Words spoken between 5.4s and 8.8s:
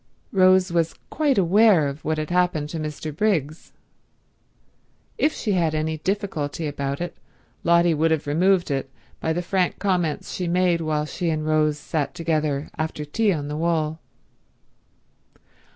had had any difficulty about it, Lotty would have removed